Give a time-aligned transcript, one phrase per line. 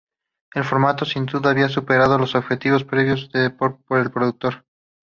[0.55, 3.39] El formato sin dudas había superado los objetivos previstos
[3.87, 4.65] por el productor.